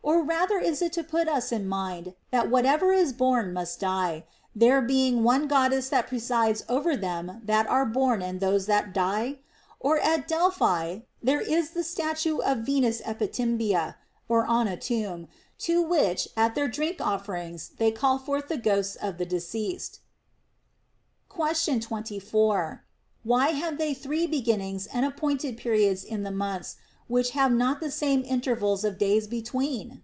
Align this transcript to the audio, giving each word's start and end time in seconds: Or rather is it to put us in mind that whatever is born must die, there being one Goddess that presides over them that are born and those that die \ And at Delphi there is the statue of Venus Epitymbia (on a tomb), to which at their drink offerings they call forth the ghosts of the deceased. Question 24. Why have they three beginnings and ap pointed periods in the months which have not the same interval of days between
Or 0.00 0.22
rather 0.22 0.56
is 0.58 0.80
it 0.80 0.94
to 0.94 1.04
put 1.04 1.28
us 1.28 1.52
in 1.52 1.68
mind 1.68 2.14
that 2.30 2.48
whatever 2.50 2.94
is 2.94 3.12
born 3.12 3.52
must 3.52 3.78
die, 3.80 4.24
there 4.56 4.80
being 4.80 5.22
one 5.22 5.46
Goddess 5.48 5.90
that 5.90 6.06
presides 6.06 6.64
over 6.66 6.96
them 6.96 7.42
that 7.44 7.66
are 7.66 7.84
born 7.84 8.22
and 8.22 8.40
those 8.40 8.64
that 8.66 8.94
die 8.94 9.40
\ 9.62 9.84
And 9.84 10.00
at 10.00 10.26
Delphi 10.26 11.00
there 11.22 11.42
is 11.42 11.70
the 11.70 11.82
statue 11.82 12.38
of 12.38 12.58
Venus 12.60 13.02
Epitymbia 13.04 13.96
(on 14.30 14.66
a 14.66 14.78
tomb), 14.78 15.28
to 15.58 15.82
which 15.82 16.26
at 16.38 16.54
their 16.54 16.68
drink 16.68 17.02
offerings 17.02 17.72
they 17.76 17.92
call 17.92 18.16
forth 18.18 18.48
the 18.48 18.56
ghosts 18.56 18.96
of 18.96 19.18
the 19.18 19.26
deceased. 19.26 20.00
Question 21.28 21.80
24. 21.80 22.82
Why 23.24 23.48
have 23.50 23.76
they 23.76 23.92
three 23.92 24.26
beginnings 24.26 24.86
and 24.86 25.04
ap 25.04 25.18
pointed 25.18 25.58
periods 25.58 26.02
in 26.02 26.22
the 26.22 26.30
months 26.30 26.76
which 27.08 27.30
have 27.30 27.50
not 27.50 27.80
the 27.80 27.90
same 27.90 28.22
interval 28.22 28.74
of 28.84 28.98
days 28.98 29.26
between 29.26 30.02